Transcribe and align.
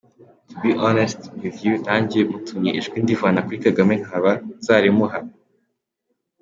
To 0.49 0.59
be 0.61 0.73
honest 0.83 1.19
with 1.43 1.55
you 1.65 1.73
nange 1.87 2.19
mutumye 2.31 2.71
ijwi 2.79 2.97
ndivana 3.03 3.39
kuri 3.45 3.57
Kagame 3.65 3.93
nkaba 4.03 4.31
nzarimuha. 4.59 5.19